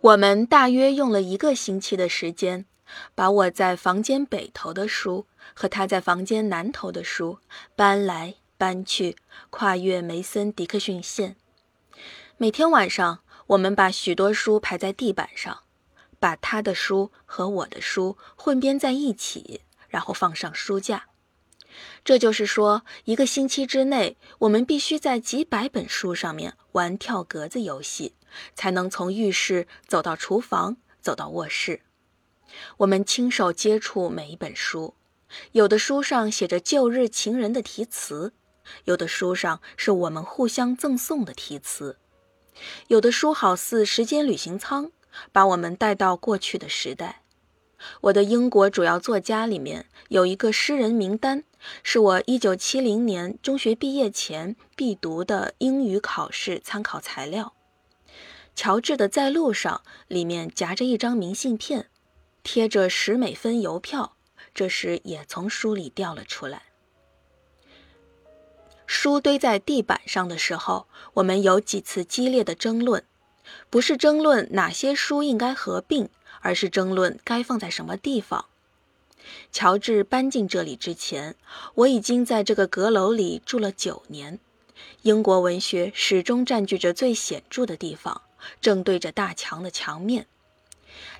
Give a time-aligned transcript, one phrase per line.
[0.00, 2.66] 我们大约用了一个星期的时间，
[3.16, 7.38] 把我在房间北头的书和他在房间南头的书
[7.74, 9.16] 搬来搬去，
[9.50, 11.34] 跨越梅森迪克逊线。
[12.36, 15.64] 每天晚上，我们把许多书排在地板上，
[16.20, 21.06] 把他的书和我的书混编在一起，然后放上书架。
[22.04, 28.14] 这就是说，一个星期之内，我们必须在几百本书上面玩跳格子游戏，
[28.54, 31.80] 才能从浴室走到厨房，走到卧室。
[32.78, 34.94] 我们亲手接触每一本书，
[35.52, 38.32] 有的书上写着旧日情人的题词，
[38.84, 41.98] 有的书上是我们互相赠送的题词，
[42.86, 44.90] 有的书好似时间旅行舱，
[45.32, 47.22] 把我们带到过去的时代。
[48.00, 51.44] 我的英国主要作家里面有一个诗人名单。
[51.82, 57.52] 是我一九七零年中学毕业前必读的英语考试参考材料。
[58.58, 61.88] 乔治的《在路上》里面夹着一张明信片，
[62.42, 64.16] 贴着十美分邮票，
[64.52, 66.62] 这时也从书里掉了出来。
[68.84, 73.04] 书堆在地板上的时候，我们有几次激烈的争论，
[73.70, 76.08] 不是争论哪些书应该合并，
[76.40, 78.46] 而是争论该放在什么地方。
[79.52, 81.36] 乔治搬进这里之前，
[81.76, 84.40] 我已经在这个阁楼里住了九年。
[85.02, 88.22] 英国文学始终占据着最显著的地方，
[88.60, 90.26] 正对着大墙的墙面。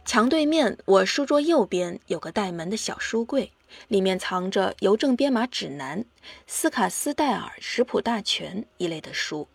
[0.05, 3.53] 墙对面，我书桌右边有个带门的小书柜，
[3.89, 6.01] 里面藏着《邮政编码指南》
[6.47, 9.47] 《斯卡斯戴尔食谱大全》一类的书。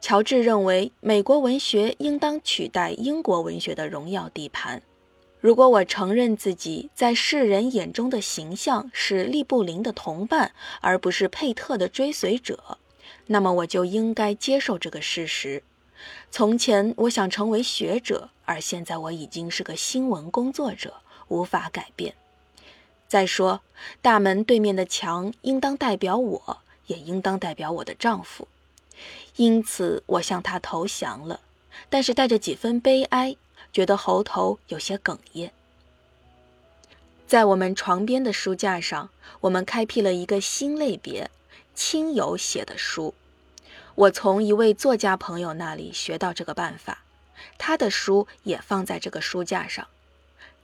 [0.00, 4.82] 乔治认为，美国文学应当取代英国文学的荣耀地盘。
[5.40, 12.78] 如果我承认自己在世人眼中的形象是利布林的同伴，而不是佩特的追随者，
[13.26, 15.62] 那么我就应该接受这个事实。
[16.30, 20.94] 从前我想成为学者，而现在我已经是个新闻工作者，
[21.28, 22.14] 无法改变。
[23.08, 23.60] 再说，
[24.00, 28.46] 大门对面的墙应当代表我，也应当代表我的丈夫，
[29.36, 31.40] 因此我向他投降了，
[31.88, 33.36] 但是带着几分悲哀。
[33.72, 35.52] 觉得喉头有些哽咽。
[37.28, 39.10] 在我们床边的书架上，
[39.42, 41.30] 我们开辟了一个新类别——
[41.72, 43.14] 亲友写的书。
[43.94, 47.04] 我从一位作家朋友那里学到这个办法，
[47.58, 49.86] 他的书也放在这个书架上。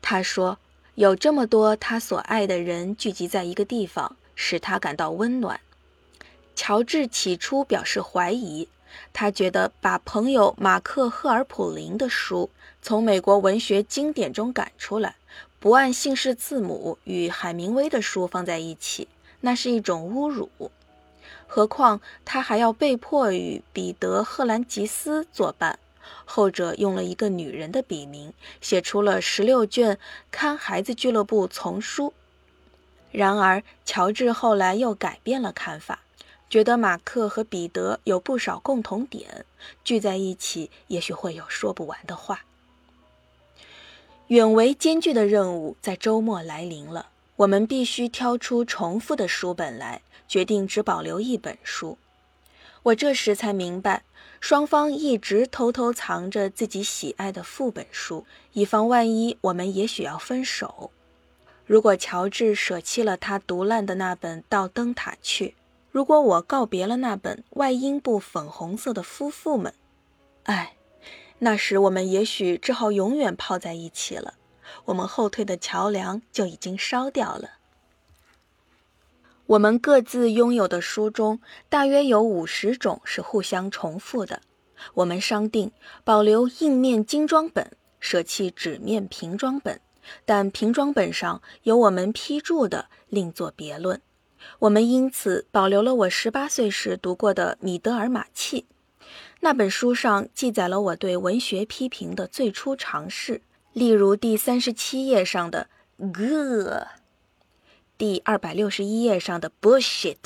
[0.01, 0.59] 他说，
[0.95, 5.61] 有这么多他所爱的人聚集在一个地方，使他感到温暖。
[6.55, 8.69] 乔治起初表示怀疑。
[9.13, 12.49] 他觉得把朋友马克·赫尔普林的书
[12.81, 15.17] 从美国文学经典中赶出来，
[15.59, 19.09] 不按姓氏字母与海明威的书放在一起，
[19.41, 20.49] 那是一种侮辱。
[21.47, 25.79] 何况他还要被迫与彼得·赫兰吉斯作伴，
[26.25, 29.99] 后者用了一个女人的笔名，写出了十六卷
[30.31, 32.13] 看孩子俱乐部丛书。
[33.13, 36.01] 然而，乔治后来又改变了看法。
[36.49, 39.45] 觉得马克和彼得有不少共同点，
[39.83, 42.45] 聚在一起也许会有说不完的话。
[44.29, 51.99] 远为艰巨的任务在周末来临了，我们必须挑出重复的书本来，决定只保留一本书。
[52.83, 54.03] 我这时才明白，
[54.41, 60.91] 双方一直偷偷藏着自己喜爱的副本书，以防万一我们也许要分手。
[61.67, 65.49] 如果乔治舍弃了他读烂的那本《到灯塔去》。
[65.91, 69.73] 如果我告别了那本外阴部粉红色的夫妇们，
[70.43, 70.77] 哎，
[71.39, 74.35] 那时我们也许只好永远泡在一起了。
[74.85, 77.51] 我们后退的桥梁就已经烧掉了。
[79.47, 84.43] 我们各自拥有的书中，大约有五十种是互相重复的。
[84.95, 85.73] 我们商定
[86.05, 87.71] 保留硬面精装本，
[88.01, 89.81] 舍弃纸面平装本，
[90.25, 94.01] 但平装本上有我们批注的，另作别论。
[94.59, 98.63] 我们因此保留了我十八岁时读过的《米德尔马契》，
[99.41, 103.41] 那本书上记载了我对文学批评的最初尝试，
[103.77, 105.69] 例如第三十七页上的
[105.99, 106.87] “good”，
[107.99, 110.17] 第二百六十一页上的 “bullshit”，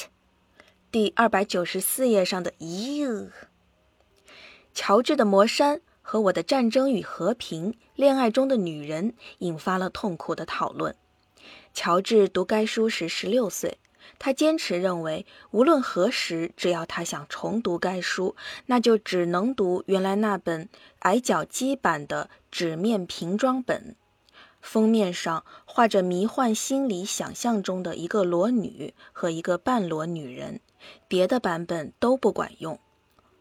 [0.92, 3.30] 第二百九十四页上的 “you”。
[4.72, 10.94] 乔治的《魔山》和我的《战争与和平》《恋爱中的女人》引发了痛苦的讨论。
[11.74, 13.78] 乔治读该书时十六岁。
[14.18, 18.34] 他坚持认为，无论何时，只要他想重读该书，
[18.66, 20.68] 那就只能读原来那本
[21.00, 23.94] 矮脚鸡版的纸面平装本，
[24.60, 30.60] 封面上画着迷幻心理想象中的一个裸女和一个半裸女人，
[31.08, 32.78] 别的版本都不管用。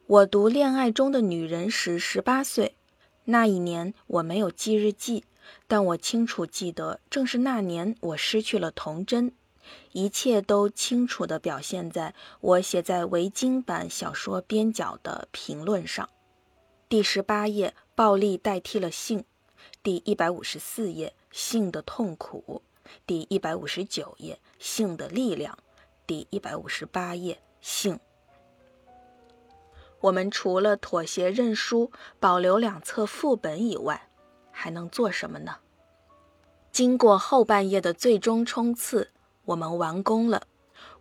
[0.07, 2.75] 我读《恋爱中的女人》时十八岁，
[3.25, 5.23] 那一年我没有记日记，
[5.67, 9.33] 但我清楚记得，正是那年我失去了童真。
[9.91, 16.09] 一切都清楚地表现在我写在维京版小说边角的评论上。
[16.87, 19.23] 第十八页，暴力代替了性。
[19.83, 22.61] 第一百五十四页，性的痛苦。
[23.05, 25.57] 第一百五十九页，性的力量。
[26.07, 27.99] 第一百五十八页，性。
[30.01, 34.09] 我们除了妥协认输，保留两册副本以外，
[34.49, 35.57] 还能做什么呢？
[36.71, 39.11] 经过后半夜的最终冲刺，
[39.49, 40.43] 我们完工了。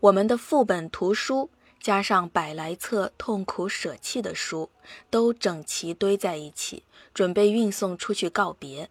[0.00, 1.50] 我们的副本图书
[1.80, 4.70] 加上百来册痛苦舍弃的书，
[5.10, 8.88] 都整齐堆在一起，准备运送出去告别。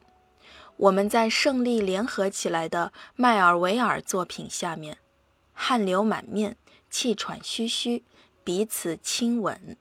[0.77, 5.00] 我们在胜利联合起来的迈尔维尔作品下面，
[5.54, 6.56] 汗流满面，
[6.92, 8.03] 气喘吁吁，
[8.44, 9.75] 彼此亲吻。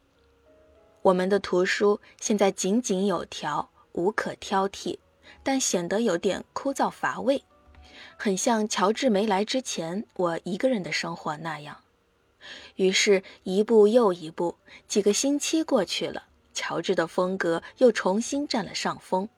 [1.03, 4.99] 我们的图书现在井井有条，无可挑剔，
[5.43, 7.45] 但显得有点枯燥乏味，
[8.17, 11.79] 很像乔治没来之前我一个人的生活那样。
[12.77, 14.57] 于是，一步又一步，
[14.87, 19.29] 几个星期过去了，乔治的风格又重新占了上风。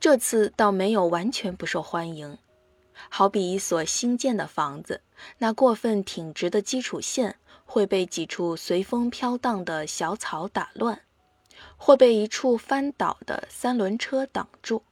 [0.00, 2.38] 这次倒没有完全不受欢迎，
[3.08, 5.02] 好比一所新建的房子，
[5.38, 7.36] 那过分挺直的基础线。
[7.68, 11.02] 会被几处随风飘荡的小草打乱，
[11.76, 14.84] 或被一处翻倒的三轮车挡住。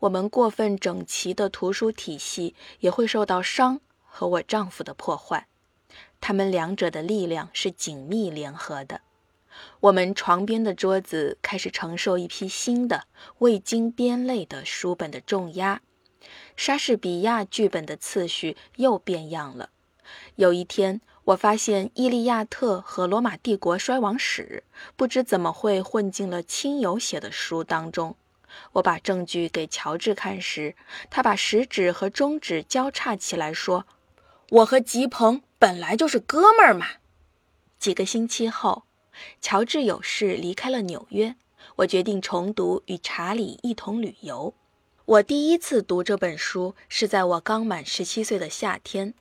[0.00, 5.46] 我们过分整齐的图书体系也会受到伤和我丈夫的破坏。
[6.20, 9.00] 他们两者的力量是紧密联合的。
[9.80, 13.04] 我们床边的桌子开始承受一批新的
[13.38, 15.82] 未经编类的书本的重压。
[16.56, 19.70] 莎士比亚剧本的次序又变样了。
[20.36, 21.00] 有一天。
[21.24, 24.64] 我发现《伊利亚特》和《罗马帝国衰亡史》
[24.96, 28.16] 不知怎么会混进了亲友写的书当中。
[28.72, 30.74] 我把证据给乔治看时，
[31.10, 33.86] 他把食指和中指交叉起来说
[34.50, 36.86] ：“我和吉鹏本来就是哥们儿嘛。”
[37.78, 38.84] 几个星期后，
[39.40, 41.36] 乔治有事离开了纽约，
[41.76, 44.54] 我决定重读与查理一同旅游。
[45.04, 49.14] 我第一次读这本书是在我刚满十七岁的夏天，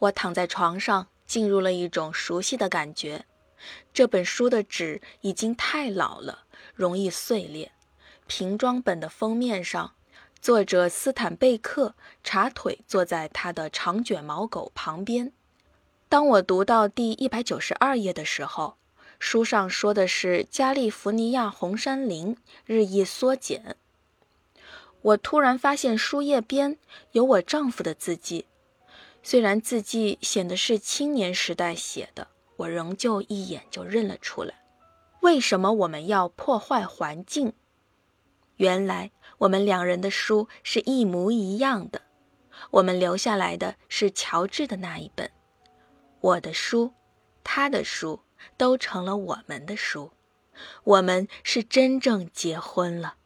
[0.00, 1.08] 我躺在床上。
[1.26, 3.24] 进入了一种熟悉的感觉。
[3.92, 7.72] 这本书的纸已经太老了，容易碎裂。
[8.26, 9.94] 瓶装本的封面上，
[10.40, 11.94] 作者斯坦贝克
[12.24, 15.32] 茶腿坐在他的长卷毛狗旁边。
[16.08, 18.76] 当我读到第一百九十二页的时候，
[19.18, 23.76] 书上说的是加利福尼亚红杉林日益缩减。
[25.02, 26.78] 我突然发现书页边
[27.12, 28.46] 有我丈夫的字迹。
[29.22, 34.54] 虽然字迹显得是青年时代写的，我仍旧一眼就认了出来。
[35.20, 37.52] 为什么我们要破坏环境？
[38.56, 42.02] 原来我们两人的书是一模一样的。
[42.70, 45.30] 我们留下来的是乔治的那一本，
[46.20, 46.94] 我的书，
[47.44, 48.20] 他的书，
[48.56, 50.12] 都成了我们的书。
[50.84, 53.16] 我们是真正结婚了。